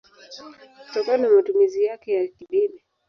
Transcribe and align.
kutokana 0.87 1.17
na 1.27 1.35
matumizi 1.35 1.83
yake 1.83 2.13
ya 2.13 2.27
kidini. 2.27 2.83